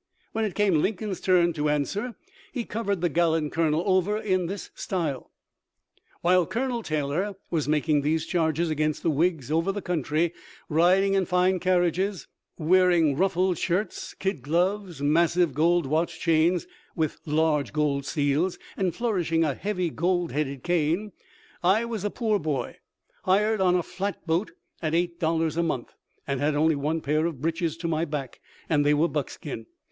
[0.31, 2.15] When it came Lincoln's turn to answer
[2.51, 5.29] he covered the gallant colonel over in this style:"
[6.21, 10.33] While Colonel Taylor was making these charges against the Whigs over the country,
[10.69, 12.27] riding in fine carriages,
[12.57, 16.65] wearing ruffled shirts, kid gloves, massive gold watch chains
[16.95, 21.11] with large gold seals, and flourishing a heavy gold headed cane,
[21.63, 22.77] I was a poor boy,
[23.25, 24.49] hired on a flat boat
[24.81, 25.93] at eight dollars a month,
[26.25, 29.67] and had only one pair of breeches to my back, and they were buckskin.